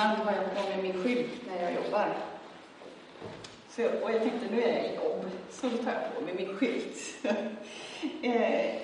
[0.00, 2.08] ibland har jag på mig min skylt när jag jobbar.
[3.68, 6.34] Så, och jag tänkte, nu är jag i jobb, så då tar jag på mig
[6.34, 6.98] min skylt.
[8.22, 8.74] eh,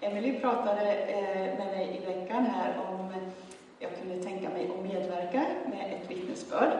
[0.00, 3.12] Emily pratade eh, med mig i veckan här om
[3.78, 6.78] jag kunde tänka mig att medverka med ett vittnesbörd.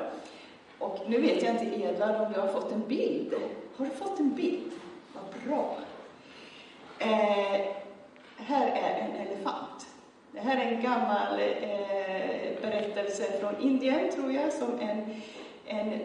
[0.79, 3.35] Och nu vet jag inte, Edvard, om du har fått en bild.
[3.77, 4.73] Har du fått en bild?
[5.13, 5.77] Vad bra.
[6.99, 7.61] Eh,
[8.37, 9.68] här är en elefant.
[10.39, 15.05] Det här är en gammal eh, berättelse från Indien, tror jag, som en,
[15.67, 16.01] en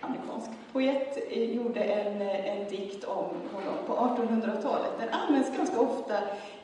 [0.00, 4.90] amerikansk poet gjorde en, en dikt om honom på 1800-talet.
[4.98, 6.14] Den används ganska ofta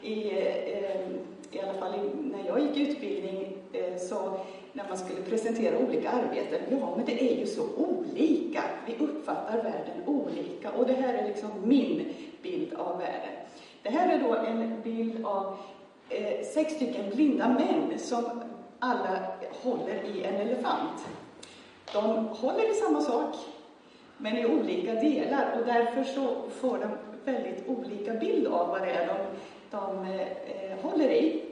[0.02, 1.06] i, eh,
[1.50, 4.40] i alla fall när jag gick utbildning, eh, så
[4.72, 6.60] när man skulle presentera olika arbeten.
[6.70, 8.62] Ja, men det är ju så olika.
[8.86, 13.42] Vi uppfattar världen olika och det här är liksom min bild av världen.
[13.82, 15.56] Det här är då en bild av
[16.14, 18.24] eh, sex stycken blinda män som
[18.78, 19.18] alla
[19.62, 21.06] håller i en elefant.
[21.92, 23.36] De håller i samma sak,
[24.16, 26.88] men i olika delar och därför så får de
[27.24, 29.16] väldigt olika bild av vad det är de,
[29.70, 31.42] de eh, håller i.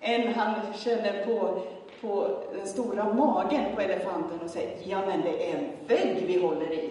[0.00, 1.62] En han känner på,
[2.00, 6.40] på den stora magen på elefanten och säger ja men det är en vägg vi
[6.40, 6.90] håller i.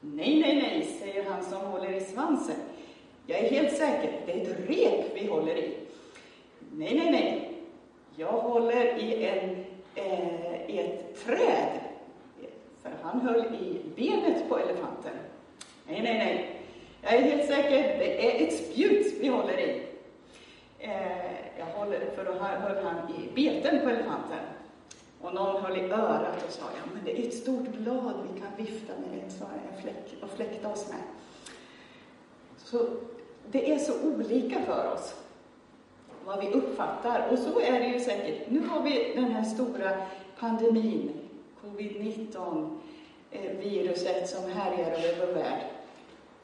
[0.00, 2.56] Nej, nej, nej, säger han som håller i svansen.
[3.26, 5.79] Jag är helt säker, det är ett rep vi håller i.
[6.72, 7.58] Nej, nej, nej.
[8.16, 11.80] Jag håller i, en, eh, i ett träd.
[12.82, 15.12] För han höll i benet på elefanten.
[15.86, 16.60] Nej, nej, nej.
[17.02, 19.82] Jag är helt säker, det är ett spjut vi håller i.
[20.78, 24.38] Eh, jag håller, för då höll han i beten på elefanten.
[25.20, 28.40] Och någon höll i örat och sa, ja men det är ett stort blad vi
[28.40, 29.44] kan vifta med det, så
[29.82, 31.02] fläck, och fläkta oss med.
[32.56, 32.86] Så
[33.50, 35.14] det är så olika för oss
[36.24, 37.28] vad vi uppfattar.
[37.32, 38.50] Och så är det ju säkert.
[38.50, 39.90] Nu har vi den här stora
[40.38, 41.10] pandemin,
[41.62, 42.78] covid-19,
[43.30, 45.62] eh, viruset som härjar över vår värld.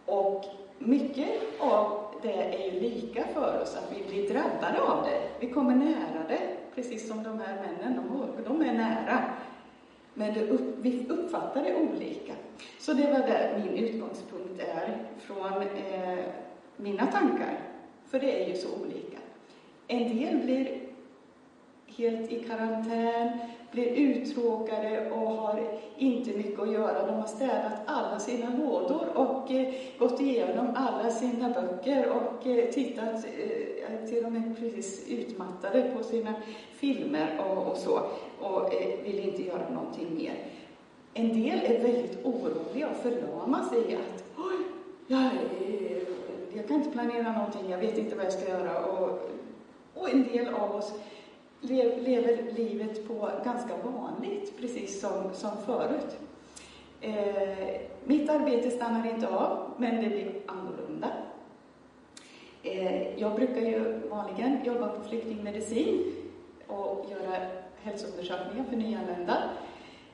[0.06, 0.44] Och
[0.78, 1.28] mycket
[1.60, 5.20] av det är ju lika för oss, att vi blir drabbade av det.
[5.40, 6.40] Vi kommer nära det,
[6.74, 9.24] precis som de här männen, de, de är nära.
[10.14, 12.32] Men det upp, vi uppfattar det olika.
[12.78, 16.24] Så det var där min utgångspunkt är från eh,
[16.76, 17.58] mina tankar.
[18.06, 19.18] För det är ju så olika.
[19.88, 20.86] En del blir
[21.86, 23.28] helt i karantän,
[23.72, 25.60] blir uttråkade och har
[25.98, 27.06] inte mycket att göra.
[27.06, 32.70] De har städat alla sina lådor och eh, gått igenom alla sina böcker och eh,
[32.70, 36.34] tittat, eh, till och med precis utmattade på sina
[36.72, 38.00] filmer och, och så
[38.40, 40.34] och eh, vill inte göra någonting mer.
[41.14, 44.56] En del är väldigt oroliga och förlamas i att Oj,
[45.06, 45.30] jag,
[46.54, 48.84] jag kan inte planera någonting, jag vet inte vad jag ska göra.
[48.84, 49.30] Och,
[49.96, 50.92] och en del av oss
[51.60, 56.16] lever livet på ganska vanligt, precis som, som förut.
[57.00, 61.08] Eh, mitt arbete stannar inte av, men det blir annorlunda.
[62.62, 66.12] Eh, jag brukar ju vanligen jobba på flyktingmedicin
[66.66, 67.46] och göra
[67.82, 69.36] hälsoundersökningar för nyanlända.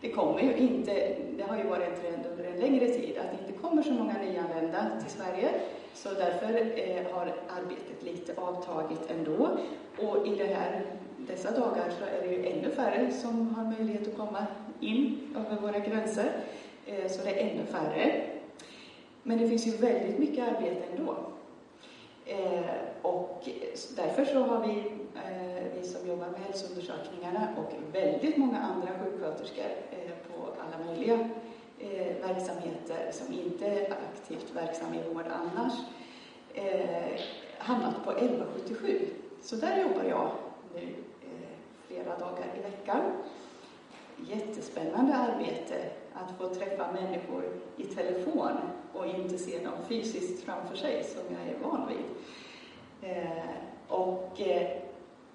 [0.00, 3.38] Det kommer ju inte, det har ju varit en trend under en längre tid att
[3.38, 5.50] det inte kommer så många nyanlända till Sverige.
[5.94, 9.58] Så därför eh, har arbetet lite avtagit ändå.
[9.98, 10.82] Och i det här,
[11.18, 14.46] dessa dagar så är det ju ännu färre som har möjlighet att komma
[14.80, 16.32] in över våra gränser.
[16.86, 18.22] Eh, så det är ännu färre.
[19.22, 21.16] Men det finns ju väldigt mycket arbete ändå.
[22.26, 23.48] Eh, och
[23.96, 24.78] därför så har vi,
[25.14, 31.28] eh, vi som jobbar med hälsoundersökningarna och väldigt många andra sjuksköterskor eh, på alla möjliga
[31.82, 35.72] eh, verksamheter som inte är aktivt verksamma i vård annars,
[36.54, 37.20] eh,
[37.58, 39.06] hamnat på 1177.
[39.42, 40.30] Så där jobbar jag
[40.74, 41.48] nu eh,
[41.86, 43.00] flera dagar i veckan.
[44.16, 47.44] Jättespännande arbete att få träffa människor
[47.76, 48.52] i telefon
[48.92, 52.04] och inte se dem fysiskt framför sig som jag är van vid.
[53.10, 53.54] Eh,
[53.88, 54.68] och eh,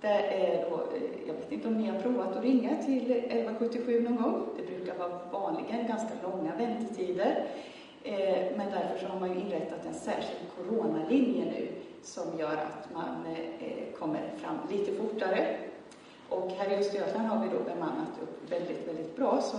[0.01, 4.01] det är då, eh, jag vet inte om ni har provat att ringa till 1177
[4.01, 4.47] någon gång.
[4.97, 7.45] Det vara vanligen ganska långa väntetider.
[8.03, 11.67] Eh, men därför så har man ju inrättat en särskild coronalinje nu
[12.03, 13.25] som gör att man
[13.59, 15.57] eh, kommer fram lite fortare.
[16.29, 19.41] Och här i Östergötland har vi då bemannat upp väldigt, väldigt bra.
[19.41, 19.57] Så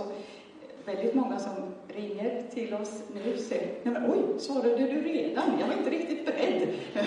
[0.85, 1.53] väldigt många som
[1.87, 5.59] ringer till oss nu säger Nej men oj, svarade du redan?
[5.59, 6.69] Jag var inte riktigt beredd.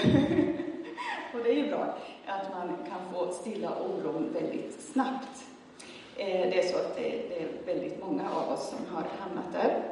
[1.34, 1.94] och det är ju bra
[2.26, 5.51] att man kan få stilla oron väldigt snabbt.
[6.16, 9.82] Eh, det är så att det är väldigt många av oss som har hamnat där.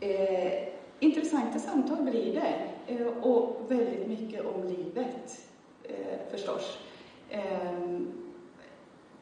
[0.00, 0.68] Eh,
[1.00, 2.54] intressanta samtal blir det
[2.94, 5.44] eh, och väldigt mycket om livet
[6.30, 6.78] förstås.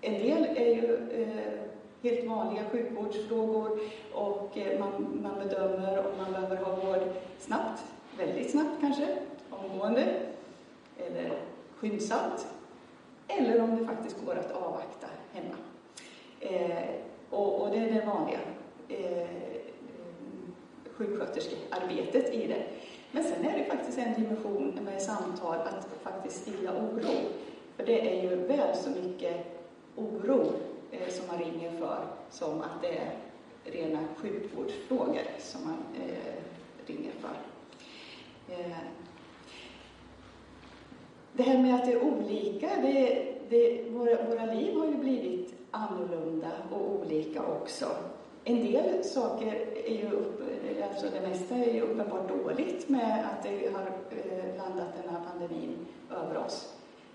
[0.01, 0.99] En del är ju
[2.03, 3.81] helt vanliga sjukvårdsfrågor
[4.13, 7.01] och man, man bedömer om man behöver ha vård
[7.39, 7.85] snabbt,
[8.19, 9.19] väldigt snabbt kanske,
[9.51, 10.15] omgående
[10.99, 11.33] eller
[11.77, 12.47] skyndsamt.
[13.29, 15.55] Eller om det faktiskt går att avvakta hemma.
[16.51, 16.85] Eh,
[17.31, 18.39] och, och, det är det vanliga
[18.89, 19.29] eh,
[20.93, 22.63] sjuksköterskearbetet i det.
[23.11, 27.15] Men sen är det faktiskt en dimension med samtal att faktiskt stilla oro.
[27.77, 29.47] För det är ju väl så mycket
[29.97, 30.53] oro
[30.91, 33.11] eh, som man ringer för som att det är
[33.65, 36.35] rena sjukvårdsfrågor som man eh,
[36.87, 37.37] ringer för.
[38.55, 38.77] Eh,
[41.33, 45.55] det här med att det är olika, det, det, våra, våra liv har ju blivit
[45.77, 47.87] annorlunda och olika också.
[48.45, 50.43] En del saker är ju, upp,
[50.91, 55.21] alltså det mesta är ju uppenbart dåligt med att det har eh, landat den här
[55.31, 55.77] pandemin
[56.11, 56.75] över oss.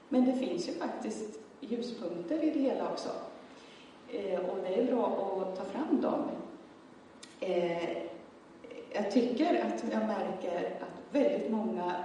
[0.10, 3.10] Men det finns ju faktiskt ljuspunkter i det hela också.
[4.10, 5.06] Eh, och det är bra
[5.42, 6.22] att ta fram dem.
[7.40, 7.98] Eh,
[8.94, 11.96] jag tycker att jag märker att väldigt många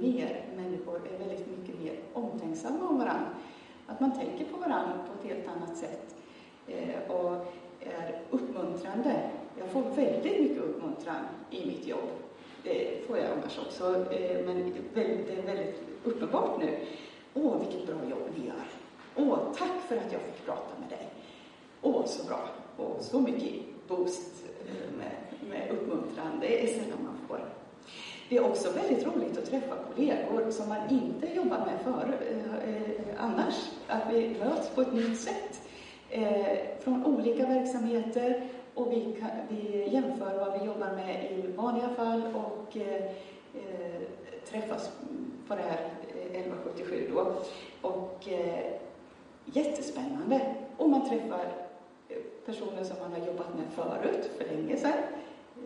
[0.00, 3.26] mer människor är väldigt mycket mer omtänksamma om varandra.
[3.86, 6.16] Att man tänker på varandra på ett helt annat sätt
[6.66, 7.32] eh, och
[7.80, 9.30] är uppmuntrande.
[9.58, 12.08] Jag får väldigt mycket uppmuntran i mitt jobb.
[12.62, 16.78] Det får jag annars också, eh, men det är väldigt uppenbart nu.
[17.34, 18.66] Åh, vilket bra jobb ni gör!
[19.16, 21.08] Åh, tack för att jag fick prata med dig!
[21.82, 22.48] Åh, så bra!
[22.76, 23.52] Och så mycket
[23.88, 25.12] boost eh, med,
[25.50, 26.40] med uppmuntran.
[26.40, 27.15] Det är sällan man.
[28.28, 32.70] Det är också väldigt roligt att träffa kollegor som man inte jobbar med för, eh,
[32.74, 33.54] eh, annars.
[33.86, 35.62] Att vi möts på ett nytt sätt
[36.10, 38.42] eh, från olika verksamheter
[38.74, 43.04] och vi, kan, vi jämför vad vi jobbar med i vanliga fall och eh,
[43.54, 44.02] eh
[44.50, 44.90] träffas
[45.48, 47.32] på det här eh, 1177 då.
[47.88, 48.72] Och eh,
[49.44, 50.54] jättespännande.
[50.76, 51.44] Och man träffar
[52.08, 54.92] eh, personer som man har jobbat med förut, för länge sedan.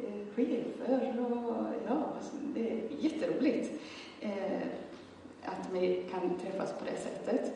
[0.07, 3.81] Eh, chefer och ja, alltså, det är jätteroligt
[4.21, 4.63] eh,
[5.45, 7.53] att vi kan träffas på det sättet.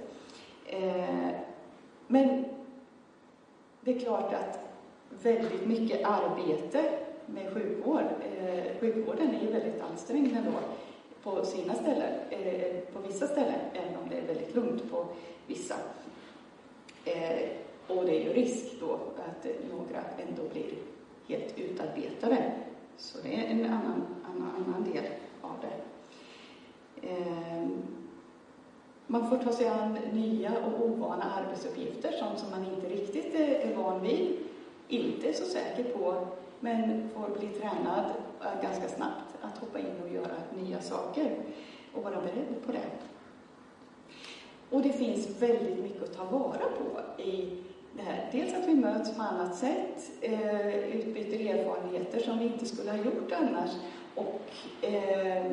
[0.66, 1.30] Eh,
[2.06, 2.44] men
[3.80, 4.58] det är klart att
[5.22, 6.90] väldigt mycket arbete
[7.26, 8.04] med sjukvård,
[8.38, 10.50] eh, sjukvården är ju väldigt ansträngd ändå
[11.22, 15.06] på sina ställen, eh, på vissa ställen, även om det är väldigt lugnt på
[15.46, 15.74] vissa.
[17.04, 17.48] Eh,
[17.86, 20.74] och det är ju risk då att några ändå blir
[21.28, 22.52] helt utarbetade.
[22.96, 25.04] Så det är en annan, annan, annan del
[25.40, 25.84] av det.
[27.08, 27.68] Eh,
[29.06, 33.70] man får ta sig an nya och ovana arbetsuppgifter, sånt som man inte riktigt eh,
[33.70, 34.38] är van vid,
[34.88, 36.26] inte är så säker på,
[36.60, 38.04] men får bli tränad
[38.40, 41.36] eh, ganska snabbt att hoppa in och göra nya saker
[41.94, 42.90] och vara beredd på det.
[44.70, 47.62] Och det finns väldigt mycket att ta vara på i
[47.96, 48.28] det här.
[48.32, 52.98] Dels att vi möts på annat sätt, eh, utbyter erfarenheter som vi inte skulle ha
[52.98, 53.70] gjort annars.
[54.14, 54.40] Och
[54.84, 55.46] eh,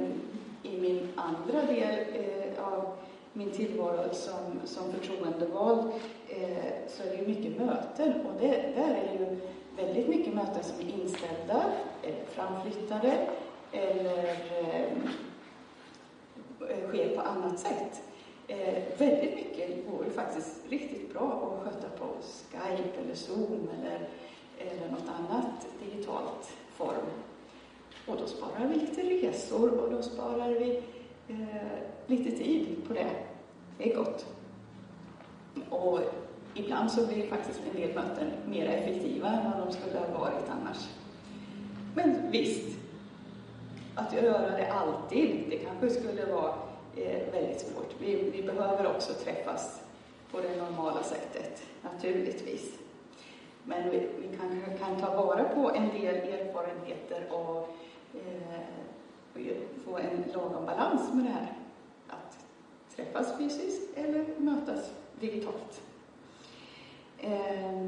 [0.63, 2.93] i min andra del eh, av
[3.33, 5.91] min tillvaro som, som förtroendevald
[6.29, 9.37] eh, så är det ju mycket möten och det, där är ju
[9.75, 11.63] väldigt mycket möten som är inställda
[12.03, 13.27] eller framflyttade
[13.71, 14.87] eller eh,
[16.87, 18.01] sker på annat sätt.
[18.51, 24.09] Eh, väldigt mycket går ju faktiskt riktigt bra att sköta på Skype eller Zoom eller,
[24.57, 27.09] eller något annat digitalt form.
[28.07, 30.83] Och då sparar vi lite resor och då sparar vi
[31.28, 31.37] eh,
[32.07, 33.09] lite tid på det.
[33.78, 34.25] Det är gott.
[35.69, 35.99] Och
[36.54, 40.49] ibland så blir faktiskt en del möten mer effektiva än vad de skulle ha varit
[40.49, 40.90] annars.
[41.95, 42.78] Men visst,
[43.95, 46.54] att göra det alltid, det kanske skulle vara
[46.95, 47.95] är väldigt svårt.
[48.00, 49.81] Vi, vi behöver också träffas
[50.31, 52.80] på det normala sättet, naturligtvis.
[53.64, 57.76] Men vi, vi kanske kan ta vara på en del erfarenheter och,
[58.14, 58.81] eh,
[59.86, 61.54] få en lagom balans med det här.
[62.07, 62.45] Att
[62.95, 65.81] träffas fysiskt eller mötas digitalt.
[67.19, 67.81] Eh,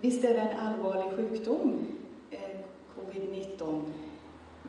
[0.00, 1.86] visst är det en allvarlig sjukdom,
[2.30, 2.60] eh,
[2.96, 3.82] covid-19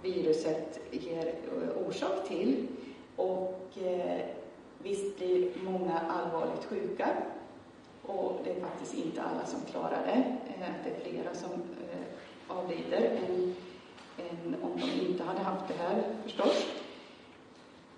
[0.01, 2.67] viruset ger eh, orsak till.
[3.15, 4.25] Och eh,
[4.77, 7.09] visst blir många allvarligt sjuka.
[8.05, 10.37] Och det är faktiskt inte alla som klarar det.
[10.53, 13.55] Eh, det är flera som eh, avlider än,
[14.17, 16.65] än om de inte hade haft det här förstås.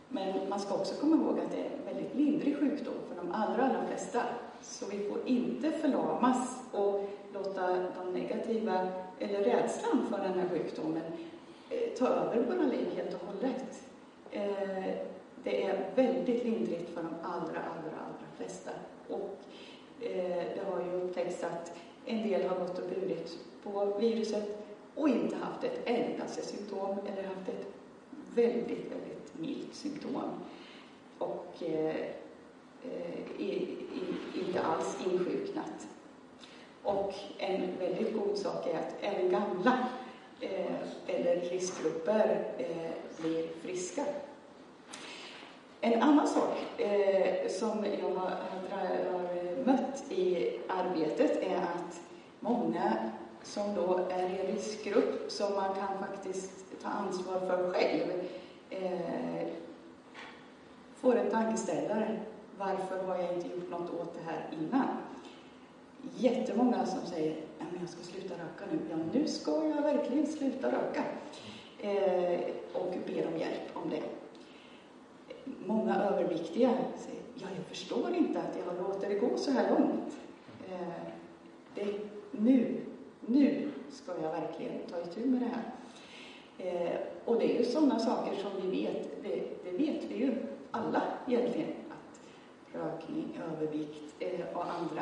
[0.10, 3.32] Men man ska också komma ihåg att det är en väldigt lindrig sjukdom för de
[3.32, 4.22] allra, allra flesta.
[4.62, 8.88] Så vi får inte förlamas och låta de negativa,
[9.20, 11.04] eller rädslan för den här sjukdomen,
[11.70, 13.84] eh, ta över våra liv helt och hållet.
[14.32, 14.96] Eh,
[15.44, 18.72] det är väldigt lindrigt för de allra, allra, allra flesta.
[19.08, 19.38] Och
[20.02, 21.74] eh, det har ju upptäckts att
[22.06, 27.24] en del har gått och burit på viruset och inte haft ett endaste symptom eller
[27.24, 27.68] haft ett
[28.36, 30.32] väldigt, väldigt milt symptom.
[31.18, 31.96] Och eh,
[33.38, 33.80] i, i,
[34.46, 35.88] inte alls insjuknat.
[36.84, 39.88] Och en väldigt god sak är att även gamla
[40.42, 44.06] eh, eller riskgrupper eh, blir friska.
[45.82, 48.32] En annan sak eh, som jag har,
[49.12, 52.02] har, mött i arbetet är att
[52.40, 53.12] många
[53.44, 58.12] som då är i en riskgrupp som man kan faktiskt ta ansvar för själv
[58.70, 59.48] eh,
[60.96, 62.20] får en tankeställare.
[62.58, 64.88] Varför har jag inte gjort något åt det här innan?
[66.16, 68.80] Jättemånga som säger att jag ska sluta röka nu.
[68.90, 71.04] Ja, nu ska jag verkligen sluta röka.
[71.80, 72.40] Eh,
[72.74, 74.02] och ber om hjälp om det.
[75.66, 80.18] Många överviktiga säger ja, jag förstår inte att jag låter det gå så här långt.
[80.72, 81.12] Eh,
[81.76, 81.86] det,
[82.32, 82.82] nu,
[83.22, 85.72] nu ska jag verkligen ta itu med det här.
[86.58, 90.34] Eh, och det är ju sådana saker som vi vet, det, det vet vi ju
[90.72, 92.20] alla egentligen, att
[92.74, 95.02] rökning, övervikt eh, och andra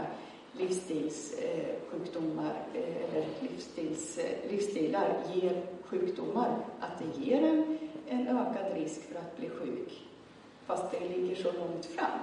[0.57, 9.01] livsstilssjukdomar eh, eller livsstils, eh, livsstilar ger sjukdomar, att det ger en, en ökad risk
[9.01, 10.07] för att bli sjuk.
[10.65, 12.19] Fast det ligger så långt fram.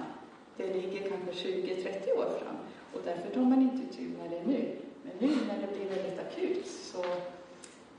[0.57, 2.55] Det ligger kanske 20-30 år fram
[2.93, 4.75] och därför tar man inte tur med det nu.
[5.03, 7.03] Men nu när det blir väldigt akut så,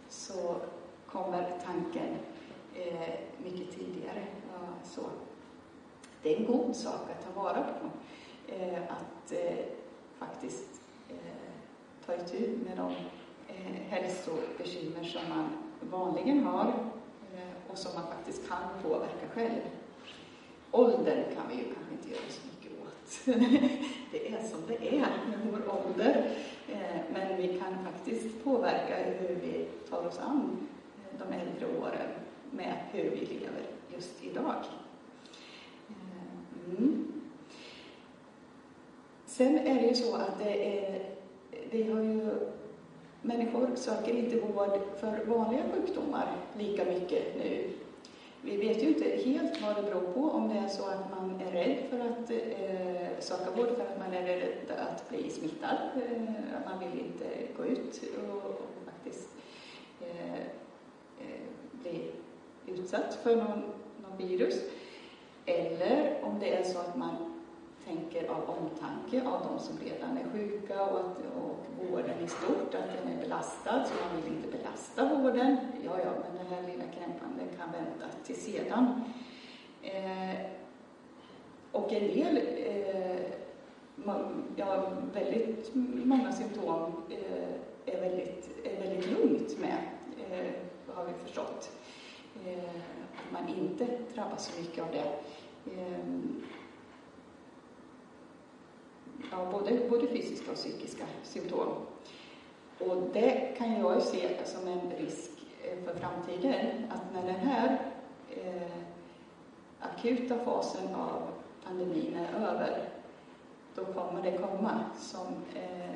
[0.08, 0.56] så
[1.06, 2.16] kommer tanken
[2.74, 3.14] eh,
[3.44, 4.26] mycket tidigare.
[4.52, 5.00] Ja, så.
[6.22, 7.90] Det är en god sak att ta vara på.
[8.52, 9.64] Eh, att eh,
[10.18, 11.16] faktiskt eh,
[12.06, 12.92] ta itu med de
[13.48, 15.48] eh, hälsobekymmer som man
[15.80, 16.68] vanligen har
[17.34, 19.60] eh, och som man faktiskt kan påverka själv.
[20.70, 23.24] Åldern kan vi ju kanske inte göra så mycket åt.
[24.12, 26.30] det är som det är med vår ålder.
[26.68, 30.68] Eh, men vi kan faktiskt påverka hur vi tar oss an
[30.98, 32.08] eh, de äldre åren
[32.50, 34.64] med hur vi lever just idag.
[35.88, 37.15] Eh, mm.
[39.36, 41.00] Sen är det ju så att det är,
[41.70, 42.30] vi har ju,
[43.22, 47.70] människor söker inte vård för vanliga sjukdomar lika mycket nu.
[48.42, 51.40] Vi vet ju inte helt vad det beror på, om det är så att man
[51.40, 55.78] är rädd för att eh, söka vård för att man är rädd att bli smittad.
[55.96, 57.24] Eh, man vill inte
[57.56, 59.28] gå ut och, och faktiskt
[60.00, 60.34] eh,
[61.20, 61.40] eh
[61.72, 62.10] bli
[62.66, 63.62] utsatt för någon,
[64.02, 64.60] någon virus.
[65.46, 67.35] Eller om det är så att man
[67.86, 71.56] tänker av omtanke av de som redan är sjuka och, att, och
[71.90, 75.56] vården i stort, att den är belastad, så man vill inte belasta vården.
[75.84, 79.04] Ja, ja, men den här lilla krämpan, den kan vänta till sedan.
[79.82, 80.46] Eh,
[81.72, 83.20] och en del, eh,
[84.56, 85.70] ja, väldigt
[86.04, 89.78] många symptom eh, är, väldigt, är väldigt lugnt med,
[90.30, 90.52] eh,
[90.94, 91.70] har vi förstått.
[92.46, 92.64] Eh,
[93.16, 95.08] att man inte drabbas så mycket av det.
[95.72, 95.98] Eh,
[99.30, 101.68] Ja, både, både fysiska och psykiska symptom.
[102.78, 105.30] Och det kan jag ju se som en risk
[105.62, 107.78] eh, för framtiden, att när den här
[108.30, 108.72] eh,
[109.80, 111.22] akuta fasen av
[111.64, 112.88] pandemin är över,
[113.74, 115.90] då kommer det komma som, eh,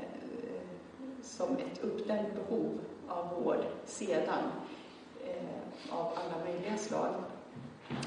[1.22, 4.44] som ett uppdämt behov av vård sedan,
[5.26, 7.14] eh, av alla möjliga slag.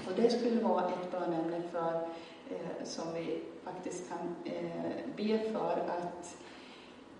[0.08, 2.08] Och det skulle vara ett bönämne för,
[2.50, 6.38] eh, som vi faktiskt kan eh, be för att,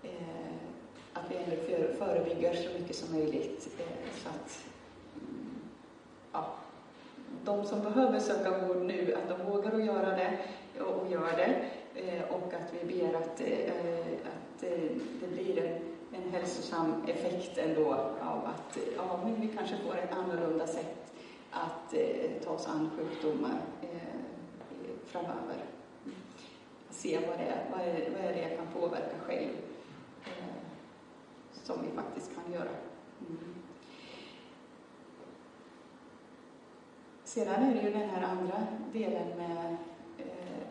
[0.02, 0.54] eh,
[1.12, 1.56] att vi ändå
[1.98, 4.64] förebygger så mycket som möjligt eh, så att
[5.14, 5.54] mm,
[6.32, 6.54] ja,
[7.44, 10.38] de som behöver söka vård nu, att de vågar att göra det
[10.80, 11.64] och gör det
[11.94, 13.72] eh, och att vi ber att, eh,
[14.24, 14.90] att eh,
[15.20, 15.78] det blir en,
[16.22, 21.12] en hälsosam effekt ändå av att ja, men vi kanske får ett annorlunda sätt
[21.50, 21.94] att
[22.44, 23.60] ta oss an sjukdomar
[25.22, 25.64] framöver
[26.94, 29.50] se vad det är, vad är, vad är det jag kan påverka själv,
[30.24, 30.54] eh,
[31.52, 32.68] som vi faktiskt kan göra.
[33.20, 33.54] Mm.
[37.24, 39.76] Sedan är det ju den här andra delen med
[40.18, 40.66] eh,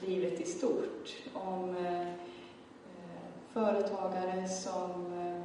[0.00, 2.08] livet i stort, om eh,
[3.52, 5.42] företagare som, eh,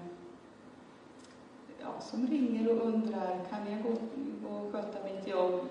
[1.81, 3.89] ja, som ringer och undrar, kan jag gå,
[4.43, 5.61] gå och sköta mitt jobb?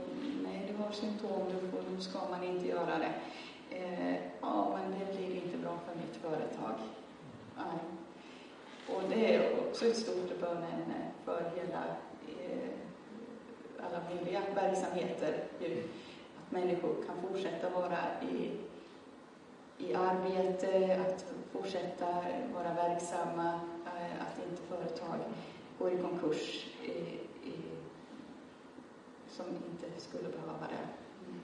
[0.78, 1.40] Nej, du har symptom,
[1.97, 3.12] då ska man inte göra det
[3.76, 6.75] eh, ja, men det blir inte bra för mitt företag.
[7.56, 7.78] Nej.
[8.97, 11.85] Och det är också ett stort bönämne för hela,
[12.38, 12.70] eh,
[13.78, 15.44] alla möjliga verksamheter.
[15.61, 15.82] Ju.
[16.50, 17.99] människor kan fortsätta vara
[18.32, 18.50] i,
[19.85, 22.06] i arbete, att fortsätta
[22.54, 25.18] vara verksamma, eh, att inte företag
[25.78, 27.27] går i konkurs Eh,
[29.38, 30.85] som inte skulle behöva det.
[31.28, 31.40] Mm.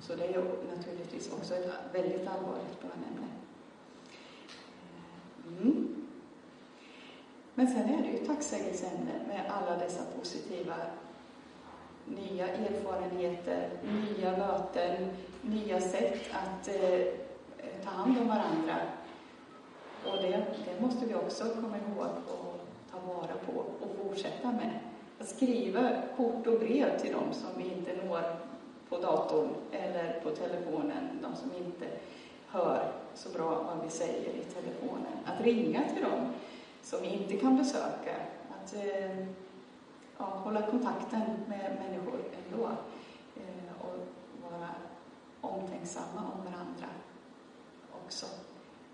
[0.00, 0.44] Så det är ju
[0.76, 3.28] naturligtvis också ett väldigt allvarligt barnämne.
[5.46, 6.06] Eh, mm.
[7.54, 10.74] Men sen är det ju tacksägelseämnen med alla dessa positiva
[12.04, 15.10] nya erfarenheter, nya möten,
[15.42, 17.04] nya sätt att eh,
[17.84, 18.76] ta hand om varandra.
[20.06, 22.60] Och det, det måste vi också komma ihåg och
[22.90, 24.89] ta vara på och fortsätta med.
[25.20, 28.22] Att skriva kort och brev till dem som vi inte når
[28.88, 31.86] på datorn eller på telefonen, de som inte
[32.46, 35.12] hör så bra vad vi säger i telefonen.
[35.24, 36.32] Att ringa till dem
[36.82, 38.16] som vi inte kan besöka.
[38.50, 39.26] Att eh,
[40.18, 42.64] ja, hålla kontakten med människor ändå
[43.36, 44.06] eh, och
[44.50, 44.68] vara
[45.40, 46.86] omtänksamma om varandra
[48.04, 48.26] också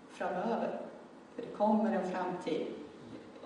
[0.09, 0.79] framöver.
[1.35, 2.67] För det kommer en framtid.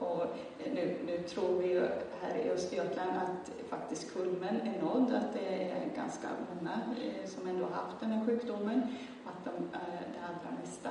[0.02, 0.24] Och
[0.60, 1.88] eh, nu, nu tror vi ju
[2.22, 7.48] här i Östergötland att faktiskt kulmen är nådd, att det är ganska många eh, som
[7.48, 8.82] ändå har haft den här sjukdomen
[9.26, 10.90] och att de, eh, det allra mesta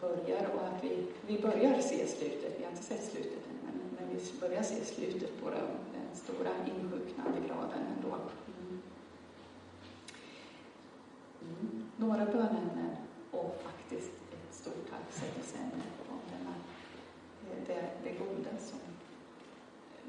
[0.00, 2.54] börjar och att vi, vi börjar se slutet.
[2.58, 6.16] Vi har inte sett slutet än, men, men vi börjar se slutet på den, den
[6.16, 8.16] stora insjuknandegraden ändå.
[8.46, 8.82] Mm.
[11.42, 11.84] Mm.
[11.96, 12.96] Några bönämnen
[13.30, 16.01] och faktiskt ett stort tacksägelseämne om
[17.66, 18.78] det, det goda som,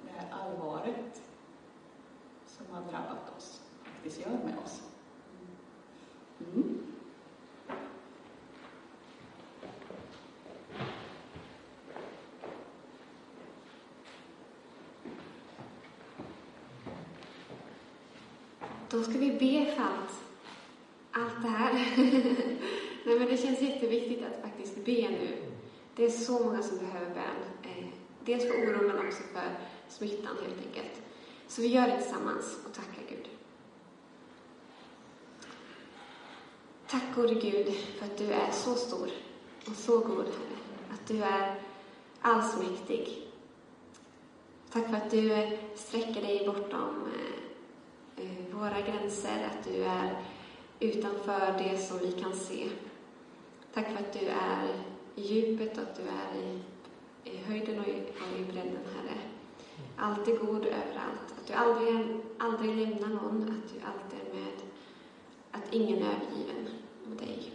[0.06, 1.22] det här allvaret
[2.48, 3.62] som har drabbat oss
[4.04, 4.82] faktiskt gör med oss.
[6.40, 6.80] Mm.
[18.90, 20.24] Då ska vi be för allt,
[21.12, 21.74] allt det här.
[23.06, 25.53] Nej, men det känns jätteviktigt att faktiskt be nu.
[25.96, 27.72] Det är så många som behöver bön.
[27.72, 27.86] Eh,
[28.26, 29.56] dels för oron, men också för
[29.88, 31.02] smittan helt enkelt.
[31.48, 33.30] Så vi gör det tillsammans och tackar Gud.
[36.88, 39.10] Tack gode Gud för att du är så stor
[39.68, 40.58] och så god, Herre.
[40.94, 41.56] Att du är
[42.22, 43.28] allsmäktig.
[44.72, 47.12] Tack för att du eh, sträcker dig bortom
[48.18, 50.22] eh, eh, våra gränser, att du är
[50.80, 52.70] utanför det som vi kan se.
[53.74, 56.60] Tack för att du är i djupet och att du är i,
[57.24, 59.18] i höjden och i, och i bredden, Herre.
[59.98, 61.34] Alltid god överallt.
[61.40, 64.54] Att du aldrig, aldrig lämnar någon, att du alltid är med.
[65.52, 66.68] Att ingen är övergiven
[67.06, 67.52] med dig.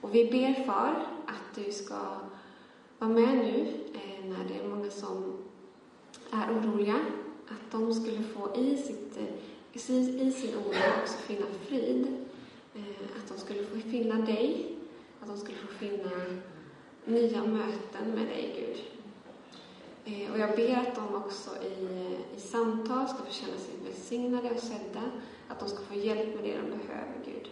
[0.00, 1.98] Och vi ber, Far, att du ska
[2.98, 5.36] vara med nu eh, när det är många som
[6.30, 7.00] är oroliga.
[7.48, 9.18] Att de skulle få i sitt
[9.72, 12.06] i, i sin oro också finna frid.
[12.74, 12.82] Eh,
[13.16, 14.76] att de skulle få finna dig,
[15.20, 16.10] att de skulle få finna
[17.04, 18.84] nya möten med dig, Gud.
[20.04, 24.50] Eh, och jag ber att de också i, i samtal ska få känna sig välsignade
[24.50, 25.02] och sedda,
[25.48, 27.50] att de ska få hjälp med det de behöver, Gud.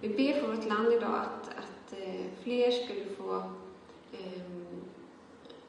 [0.00, 3.34] Vi ber för vårt land idag att, att eh, fler skulle få,
[4.12, 4.66] um,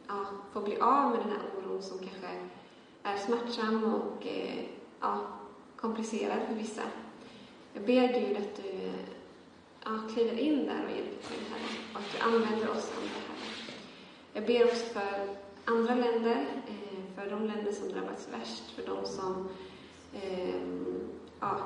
[0.07, 2.27] ja, få bli av med den här oron som kanske
[3.03, 4.65] är smärtsam och eh,
[4.99, 5.27] ja,
[5.75, 6.81] komplicerad för vissa.
[7.73, 8.91] Jag ber Gud att du
[9.89, 13.73] ja, kliver in där och hjälper till, Herre, och att du använder oss andra, Herre.
[14.33, 19.05] Jag ber också för andra länder, eh, för de länder som drabbats värst, för de
[19.05, 19.49] som
[20.13, 21.59] ehm, ja,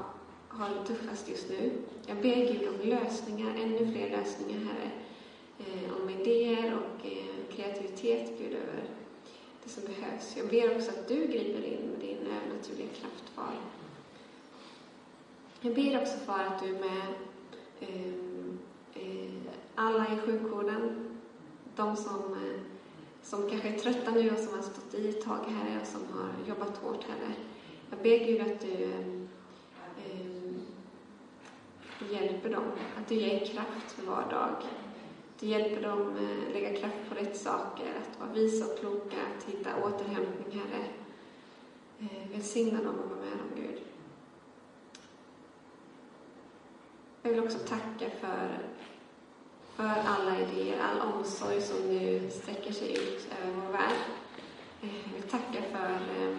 [0.47, 1.71] har det tuffast just nu.
[2.07, 4.91] Jag ber Gud om lösningar, ännu fler lösningar, Herre.
[5.59, 8.83] Eh, om idéer och eh, kreativitet, Gud, över
[9.63, 10.37] det som behövs.
[10.37, 13.53] Jag ber också att du griper in med din övernaturliga kraft, Far.
[15.61, 17.13] Jag ber också för att du med
[17.89, 18.13] Eh,
[18.93, 19.31] eh,
[19.75, 21.09] alla i sjukvården,
[21.75, 22.59] de som, eh,
[23.21, 26.01] som kanske är trötta nu och som har stått i ett tag, här och som
[26.17, 27.33] har jobbat hårt, Herre.
[27.89, 29.23] Jag ber Gud att du eh,
[32.11, 32.63] hjälper dem,
[32.97, 34.55] att du ger kraft för var dag.
[35.39, 39.43] Du hjälper dem eh, lägga kraft på rätt saker, att vara visa och kloka, att
[39.43, 40.85] hitta återhämtning, Herre.
[41.99, 43.92] Eh, välsigna dem och vara med dem, Gud.
[47.25, 48.59] Jag vill också tacka för,
[49.75, 53.97] för alla idéer, all omsorg som nu sträcker sig ut över vår värld.
[54.81, 56.37] Eh, jag vill tacka för eh,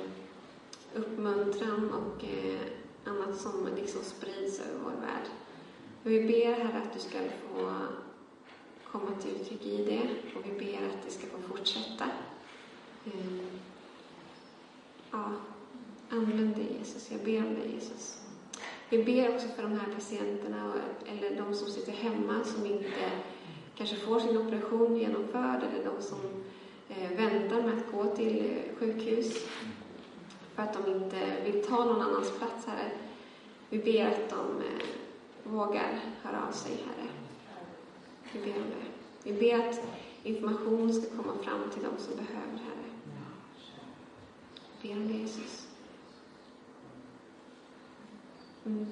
[0.94, 2.60] uppmuntran och eh,
[3.04, 5.26] annat som liksom sprids över vår värld.
[6.02, 7.72] Vi ber, Herre, att du ska få
[8.90, 12.10] komma till uttryck i det och vi ber att det ska få fortsätta.
[15.10, 15.32] Ja,
[16.10, 17.10] använd dig Jesus.
[17.10, 18.23] Jag ber om dig Jesus.
[18.94, 23.10] Vi ber också för de här patienterna och, eller de som sitter hemma som inte
[23.76, 26.18] kanske får sin operation genomförd eller de som
[26.88, 29.46] eh, väntar med att gå till eh, sjukhus
[30.54, 32.90] för att de inte vill ta någon annans plats, Herre.
[33.68, 34.86] Vi ber att de eh,
[35.42, 37.08] vågar höra av sig, Herre.
[38.32, 39.30] Vi ber om det.
[39.32, 39.80] Vi ber att
[40.22, 42.90] information ska komma fram till de som behöver, Herre.
[44.82, 45.63] Vi ber om det, Jesus.
[48.66, 48.86] Mm.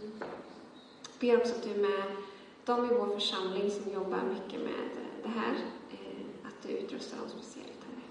[1.20, 2.16] Ber också att du är med
[2.64, 4.88] de i vår församling som jobbar mycket med
[5.22, 5.54] det här,
[5.90, 8.02] eh, att du utrustar dem speciellt, Herre.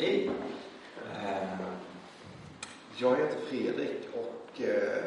[0.00, 0.30] Hej!
[1.14, 1.60] Eh,
[2.96, 5.04] jag heter Fredrik och eh,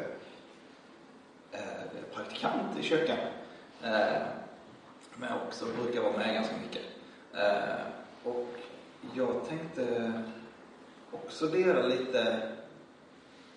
[1.51, 3.17] eh, är praktikant i kyrkan.
[5.15, 6.81] Men också brukar vara med ganska mycket.
[8.23, 8.47] Och
[9.13, 10.13] jag tänkte
[11.11, 12.41] också dela lite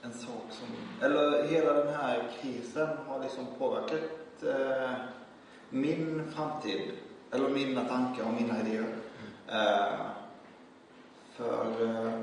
[0.03, 0.67] en sak som,
[1.03, 4.45] eller hela den här krisen har liksom påverkat
[5.71, 6.93] min framtid,
[7.31, 8.85] eller mina tankar och mina idéer.
[9.49, 10.14] Mm
[11.37, 12.21] för eh,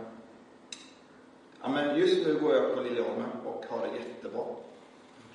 [1.61, 4.41] ja, men just nu går jag på Liljeholmen och har det jättebra.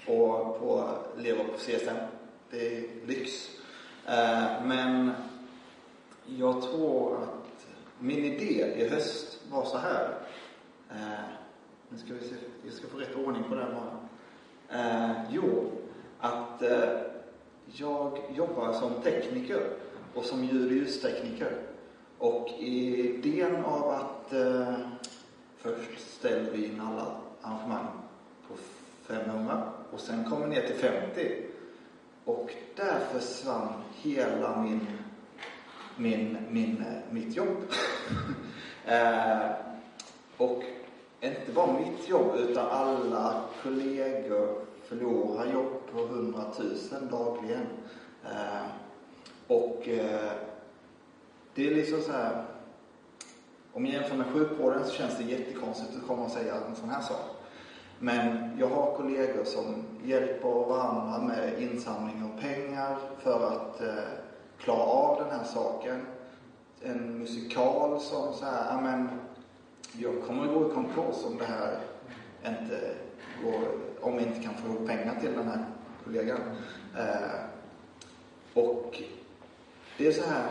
[0.07, 1.97] Och på, lever på CSN.
[2.51, 3.51] Det är lyx.
[4.07, 5.13] Eh, men
[6.27, 7.67] jag tror att
[7.99, 10.15] min idé i höst var så här.
[10.91, 11.25] Eh,
[11.89, 12.35] nu ska vi se,
[12.65, 13.97] jag ska få rätt ordning på den bara.
[14.81, 15.73] Eh, jo,
[16.19, 17.01] att eh,
[17.67, 19.71] jag jobbar som tekniker
[20.15, 21.63] och som ljud och ljustekniker.
[22.19, 24.75] Och idén av att eh,
[25.59, 27.07] först ställer vi in alla
[27.43, 27.87] arrangemang
[28.49, 28.55] på
[29.15, 31.43] 500 och sen kommer ner till 50.
[32.25, 34.87] Och där försvann hela min,
[35.97, 37.57] min, min, eh, mitt jobb.
[38.87, 39.51] eh,
[40.37, 40.63] och
[41.21, 46.41] inte bara mitt jobb utan alla kollegor förlorar jobb på 100
[46.93, 47.67] 000 dagligen.
[48.25, 48.67] Eh,
[49.47, 50.33] och eh,
[51.57, 52.45] det är liksom så här.
[53.73, 56.91] Om jag jämför med sjukvården så känns det jättekonstigt att komma och säga en sån
[56.91, 57.37] här sak.
[57.99, 64.09] Men jag har kollegor som hjälper varandra med insamling av pengar för att eh,
[64.59, 66.07] klara av den här saken.
[66.83, 69.09] En musikal som så här, ja men
[69.93, 71.79] jag kommer att gå i konkurs om det här
[72.47, 72.95] inte
[73.45, 73.69] går,
[74.01, 75.65] om vi inte kan få ihop pengar till den här
[76.05, 76.41] kollegan.
[76.99, 77.41] Eh,
[78.55, 79.03] och
[79.99, 80.47] det är så här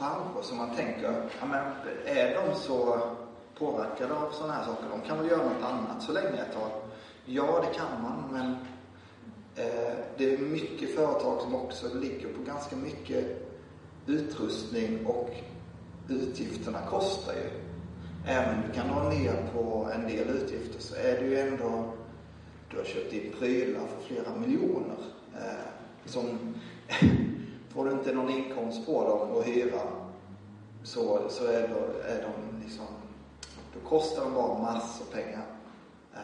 [0.00, 1.64] branscher som man tänker, ja men
[2.06, 3.00] är de så
[3.58, 4.84] påverkade av sådana här saker?
[4.90, 6.70] De kan väl göra något annat så länge ett tag?
[7.24, 8.50] Ja, det kan man, men
[9.56, 13.48] eh, det är mycket företag som också ligger på ganska mycket
[14.06, 15.30] utrustning och
[16.08, 17.50] utgifterna kostar ju.
[18.26, 21.92] Även om du kan dra ner på en del utgifter så är det ju ändå,
[22.70, 24.98] du har köpt in prylar för flera miljoner
[25.34, 25.66] eh,
[26.06, 26.38] som
[27.74, 29.82] får du inte någon inkomst på dem och hyra
[30.84, 32.86] så, så är, då, är de liksom,
[33.74, 35.46] då kostar de bara massor pengar.
[36.14, 36.20] Eh,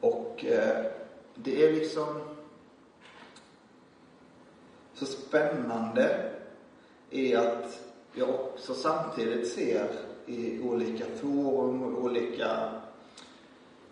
[0.00, 0.84] och eh,
[1.34, 2.20] det är liksom
[4.94, 6.32] så spännande
[7.10, 7.80] är att
[8.12, 9.88] jag också samtidigt ser
[10.26, 12.70] i olika forum och olika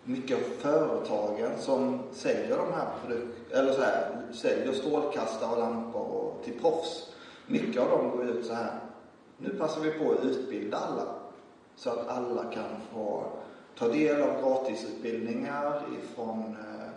[0.04, 6.00] mycket av företagen som säljer de här produkterna, eller så här, säljer strålkastare och lampor
[6.44, 7.12] till proffs.
[7.46, 8.80] Mycket av dem går ut så här.
[9.38, 11.14] Nu passar vi på att utbilda alla
[11.76, 13.32] så att alla kan få
[13.78, 16.90] ta del av gratisutbildningar ifrån eh,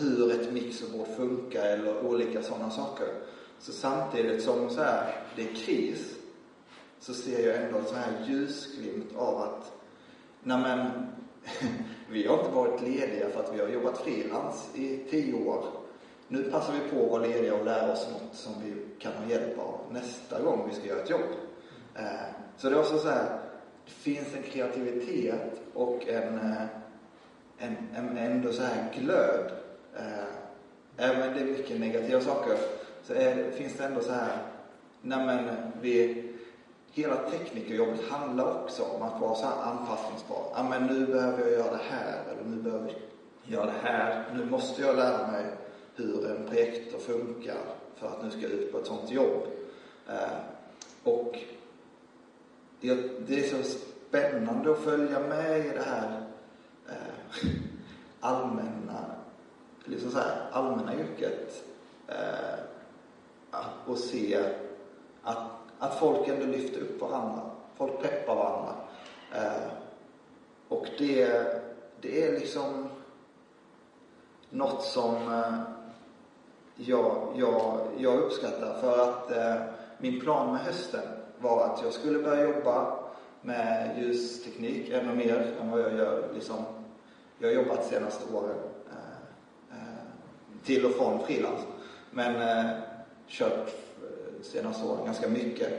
[0.00, 3.08] hur ett mixerbord funkar eller olika sådana saker.
[3.58, 6.14] Så samtidigt som så här, det är kris
[7.00, 9.72] så ser jag ändå en sån här ljusglimt av att
[10.42, 11.06] nej men,
[12.10, 15.83] vi har inte varit lediga för att vi har jobbat frilans i tio år.
[16.28, 19.30] Nu passar vi på att vara lediga och lära oss något som vi kan ha
[19.30, 21.30] hjälp av nästa gång vi ska göra ett jobb.
[21.94, 22.04] Eh,
[22.56, 23.38] så det är också så här,
[23.84, 26.62] det finns en kreativitet och en, eh,
[27.58, 29.52] en, en ändå så här glöd.
[29.96, 30.24] Eh,
[30.96, 32.58] även om det är mycket negativa saker
[33.02, 34.36] så är, finns det ändå så här,
[35.02, 36.24] nej men vi,
[36.92, 40.46] hela teknikerjobbet handlar också om att vara så här anpassningsbar.
[40.54, 42.96] Ja, men nu behöver jag göra det här eller nu behöver jag
[43.52, 44.24] göra det här.
[44.34, 45.44] Nu måste jag lära mig
[45.94, 47.58] hur en projektor funkar
[47.96, 49.46] för att nu ska ut på ett sånt jobb.
[50.08, 50.38] Eh,
[51.04, 51.38] och
[52.80, 52.94] det,
[53.26, 53.78] det är så
[54.08, 56.22] spännande att följa med i det här
[56.88, 57.48] eh,
[58.20, 59.04] allmänna,
[59.84, 61.64] liksom så här, allmänna yrket.
[62.08, 62.58] Eh,
[63.86, 64.38] och se
[65.22, 67.50] att, att folk ändå lyfter upp varandra.
[67.76, 68.74] Folk peppar varandra.
[69.34, 69.72] Eh,
[70.68, 71.28] och det,
[72.00, 72.88] det är liksom
[74.50, 75.73] något som eh,
[76.76, 78.80] jag, jag, jag uppskattar.
[78.80, 79.62] För att eh,
[79.98, 81.02] min plan med hösten
[81.38, 82.98] var att jag skulle börja jobba
[83.40, 86.28] med ljusteknik ännu mer än vad jag gör.
[86.34, 86.56] Liksom,
[87.38, 88.56] jag har jobbat de senaste åren
[88.90, 91.60] eh, eh, till och från frilans.
[92.10, 92.72] Men eh,
[93.28, 93.70] kört
[94.38, 95.70] de senaste åren ganska mycket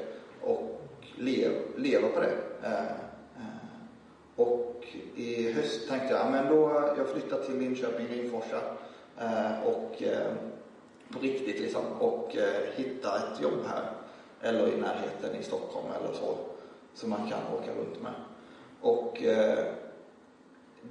[0.41, 0.81] och
[1.15, 2.37] lev, lever på det.
[2.63, 3.65] Eh, eh,
[4.35, 8.61] och i höst tänkte jag, men då, jag flyttar till Linköping, Rimforsa
[9.19, 10.03] eh, och
[11.15, 13.91] på riktigt liksom och eh, hitta ett jobb här
[14.41, 16.37] eller i närheten i Stockholm eller så
[16.93, 18.13] som man kan åka runt med.
[18.81, 19.65] Och eh,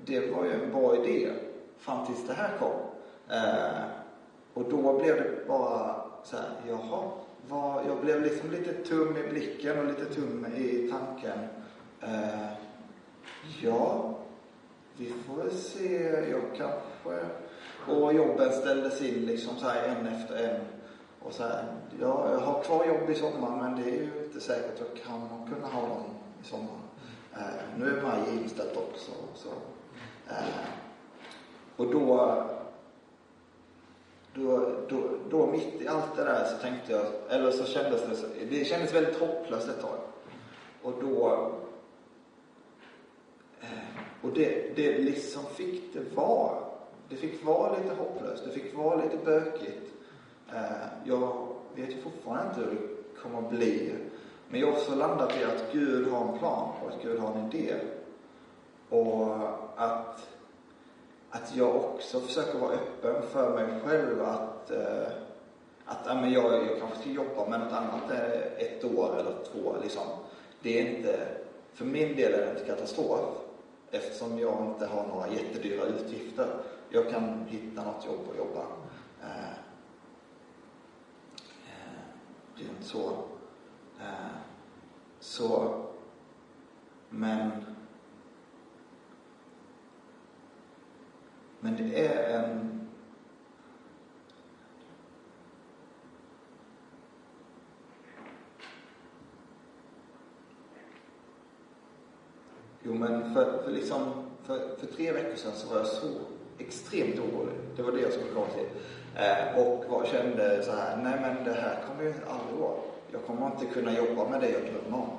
[0.04, 1.30] det var ju en bra idé
[1.78, 2.80] fram tills det här kom.
[3.37, 3.84] Eh,
[4.54, 7.10] och då blev det bara så här, jaha,
[7.48, 11.38] vad, jag blev liksom lite tum i blicken och lite tum i tanken.
[12.00, 12.52] Eh,
[13.62, 14.14] ja,
[14.96, 17.26] vi får väl se, jag kanske...
[17.88, 20.61] Och jobben ställdes in liksom så här en efter en.
[21.23, 21.64] Och så här,
[22.01, 25.07] ja, jag har kvar jobb i sommar men det är ju inte säkert att jag
[25.07, 26.05] kan kunna ha dem
[26.42, 26.79] i sommar.
[27.33, 29.12] Eh, nu är maj inställt också.
[29.35, 29.49] Så,
[30.29, 30.66] eh,
[31.77, 32.42] och då,
[34.35, 38.16] då, då, då mitt i allt det där så tänkte jag, eller så kändes det,
[38.16, 39.99] så, det kändes väldigt hopplöst ett tag.
[40.83, 41.51] Och då,
[43.61, 43.68] eh,
[44.23, 46.63] och det, det liksom fick det vara.
[47.14, 49.92] Det fick vara lite hopplöst, det fick vara lite bökigt.
[50.55, 53.94] Eh, jag vet ju fortfarande inte hur det kommer att bli.
[54.48, 57.35] Men jag har också landat i att Gud har en plan och att Gud har
[57.35, 57.74] en idé.
[58.88, 59.37] Och
[59.77, 60.29] att,
[61.31, 65.12] att jag också försöker vara öppen för mig själv att, eh,
[65.85, 69.35] att äh, men jag, jag kanske ska jobba med något annat eh, ett år eller
[69.53, 69.77] två.
[69.83, 70.07] Liksom.
[70.62, 71.18] Det är inte,
[71.72, 73.35] för min del är det inte katastrof
[73.90, 76.46] eftersom jag inte har några jättedyra utgifter.
[76.94, 78.66] Jag kan hitta något jobb och jobba.
[79.22, 79.52] Eh,
[81.66, 82.04] eh,
[82.54, 83.24] rent så.
[84.00, 84.37] Eh,
[85.20, 85.80] så,
[87.11, 87.50] men
[91.61, 92.70] men det är en
[102.83, 107.18] Jo, men för, för, liksom, för, för tre veckor sedan så var jag så extremt
[107.18, 107.54] orolig.
[107.76, 108.66] Det var det jag skulle komma till.
[109.16, 112.78] Eh, och var, kände så här, nej men det här kommer ju aldrig vara.
[113.12, 115.10] Jag kommer inte kunna jobba med det jag drömmer om.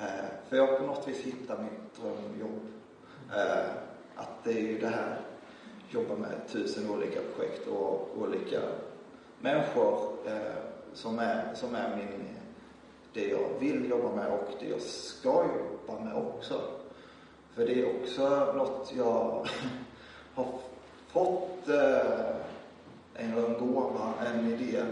[0.00, 2.60] Eh, för jag har på något vis hittat mitt drömjobb.
[3.36, 3.70] Eh,
[4.16, 5.20] att det är ju det här,
[5.90, 8.60] jobba med tusen olika projekt och olika
[9.40, 10.62] människor eh,
[10.92, 12.28] som, är, som är min,
[13.12, 16.60] det jag vill jobba med och det jag ska jobba med också.
[17.54, 19.48] För det är också något jag
[20.34, 20.44] har
[21.12, 22.36] fått eh,
[23.14, 24.82] en gåva, en idé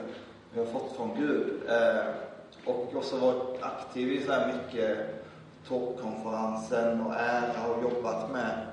[0.52, 1.62] vi har fått från Gud.
[1.68, 2.14] Eh,
[2.64, 4.98] och också varit aktiv i så här mycket
[5.68, 8.66] toppkonferensen och ära och jobbat med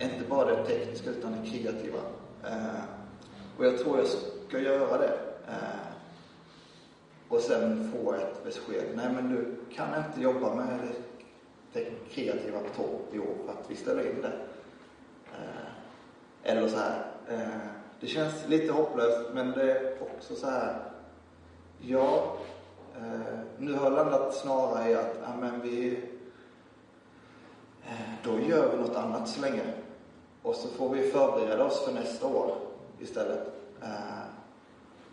[0.00, 1.98] inte bara det tekniska utan det kreativa.
[2.44, 2.84] Eh,
[3.58, 4.06] och jag tror jag
[4.48, 5.18] ska göra det.
[7.28, 8.84] Och sen få ett besked.
[8.94, 10.66] Nej men du kan inte jobba med
[11.72, 14.32] det, det kreativa på topp i år för att vi ställer in det.
[16.44, 17.06] Eller så här.
[17.28, 17.58] Eh,
[18.00, 20.76] det känns lite hopplöst men det är också så här.
[21.80, 22.36] Ja,
[22.96, 25.98] eh, nu har jag landat snarare i att ja, men vi,
[27.84, 29.62] eh, då gör vi något annat så länge.
[30.42, 32.56] Och så får vi förbereda oss för nästa år
[33.00, 33.50] istället.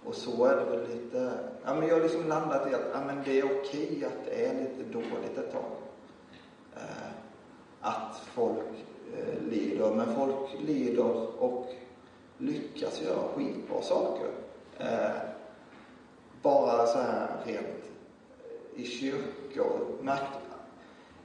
[0.06, 1.32] Och så är det väl lite,
[1.66, 4.46] ja men jag har liksom landat i att ja, men det är okej att det
[4.46, 5.72] är lite dåligt ett tag.
[7.82, 8.86] Att folk
[9.18, 11.68] Eh, lider, men folk lider och
[12.38, 14.28] lyckas göra skitbra saker.
[14.78, 15.12] Eh,
[16.42, 17.66] bara så här rent
[18.76, 19.88] eh, i kyrkor.
[20.02, 20.40] Märkt,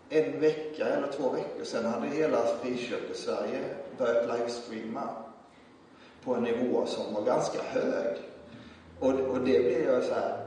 [0.09, 3.65] en vecka eller två veckor sedan hade hela frikyrkosverige
[3.99, 5.09] börjat livestreama
[6.25, 8.17] på en nivå som var ganska hög.
[9.01, 10.47] Och, och det blev jag så här,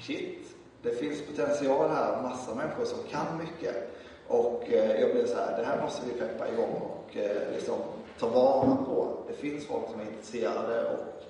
[0.00, 3.99] shit, det finns potential här, massa människor som kan mycket.
[4.30, 7.78] Och eh, jag blev så här, det här måste vi peppa igång och eh, liksom
[8.18, 9.16] ta vara på.
[9.28, 11.22] Det finns folk som är intresserade och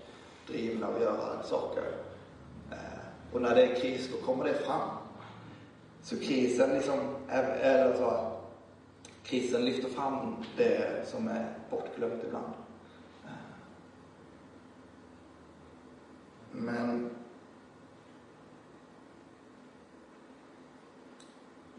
[0.47, 1.83] drivna att göra saker.
[2.71, 4.89] Eh, och när det är kris, då kommer det fram.
[6.03, 8.33] så krisen liksom, är- eller så,
[9.23, 12.53] krisen lyfter fram det som är bortglömt ibland.
[13.25, 13.31] Eh,
[16.53, 17.11] men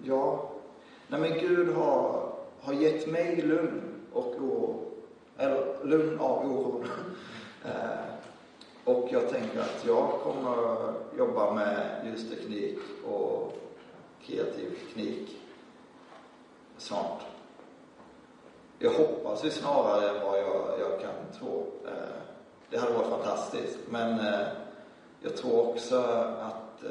[0.04, 0.51] ja,
[1.12, 3.82] nej men Gud har, har gett mig lugn
[4.14, 4.92] och oro,
[5.38, 6.84] eller lugn av oro.
[7.66, 8.14] Eh,
[8.84, 13.58] och jag tänker att jag kommer jobba med ljusteknik och
[14.26, 15.42] kreativ teknik
[16.78, 17.22] snart.
[18.80, 21.72] Jag hoppas ju snarare än vad jag, jag kan tro.
[21.86, 22.22] Eh,
[22.70, 23.78] det hade varit fantastiskt.
[23.90, 24.48] Men eh,
[25.22, 25.98] jag tror också
[26.40, 26.84] att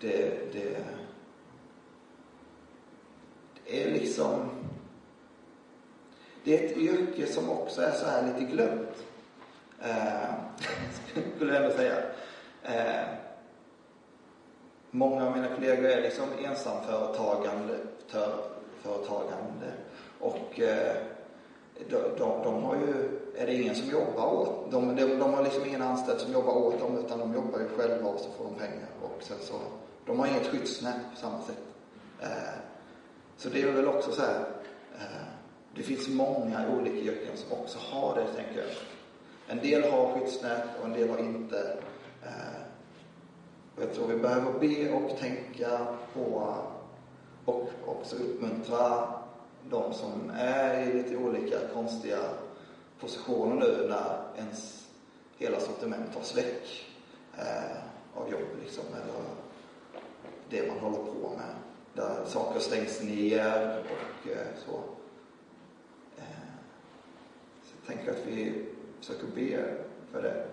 [0.00, 0.76] det, det
[3.70, 4.50] är liksom
[6.44, 9.04] det är ett yrke som också är så här lite glömt.
[9.82, 10.34] Eh,
[11.36, 11.96] skulle jag ändå säga.
[12.62, 13.04] Eh,
[14.90, 18.34] många av mina kollegor är liksom ensamföretagande för,
[18.82, 19.72] företagande
[20.20, 20.96] och eh,
[21.88, 25.44] de, de, de har ju, är det ingen som jobbar åt de, de, de har
[25.44, 28.44] liksom ingen anställd som jobbar åt dem utan de jobbar ju själva och så får
[28.44, 29.54] de pengar och sen så,
[30.06, 31.62] de har inget skyddsnät på samma sätt.
[32.20, 32.54] Eh,
[33.40, 34.44] så det är väl också så här,
[34.94, 35.26] eh,
[35.74, 38.70] det finns många olika yrken som också har det, tänker jag.
[39.46, 41.78] En del har skyddsnät och en del har inte.
[42.22, 42.60] Eh,
[43.76, 46.54] och jag tror vi behöver be och tänka på
[47.44, 49.08] och också uppmuntra
[49.70, 52.18] de som är i lite olika konstiga
[53.00, 54.88] positioner nu när ens
[55.38, 56.86] hela sortiment tar släck
[57.38, 57.76] eh,
[58.14, 59.22] av jobb liksom, eller
[60.48, 61.69] det man håller på med.
[61.94, 64.76] Där saker stängs ner och eh, så.
[66.16, 66.24] Eh,
[67.64, 68.64] så jag tänker att vi
[69.00, 69.74] försöker be
[70.12, 70.46] för det.